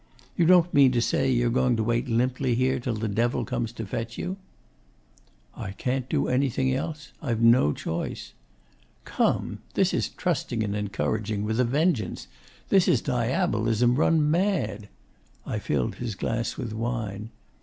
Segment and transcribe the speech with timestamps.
[0.35, 3.71] You don't mean to say you're going to wait limply here till the Devil comes
[3.73, 4.35] to fetch you?'
[5.55, 7.11] 'I can't do anything else.
[7.21, 8.33] I've no choice.'
[9.05, 9.59] 'Come!
[9.75, 12.25] This is "trusting and encouraging" with a vengeance!
[12.69, 14.89] This is Diabolism run mad!'
[15.45, 17.29] I filled his glass with wine.